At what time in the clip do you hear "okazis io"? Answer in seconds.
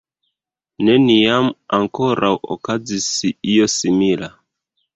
2.57-3.71